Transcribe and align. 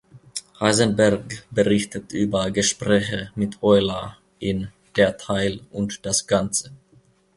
Heisenberg 0.59 1.45
berichtet 1.51 2.11
über 2.11 2.49
Gespräche 2.49 3.31
mit 3.35 3.61
Euler 3.61 4.17
in 4.39 4.69
"Der 4.95 5.15
Teil 5.15 5.61
und 5.69 6.07
das 6.07 6.25
Ganze. 6.25 6.71